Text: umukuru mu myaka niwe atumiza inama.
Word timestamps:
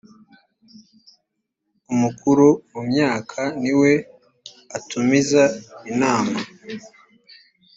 umukuru 1.93 2.47
mu 2.71 2.81
myaka 2.89 3.39
niwe 3.61 3.91
atumiza 4.77 5.43
inama. 5.91 6.37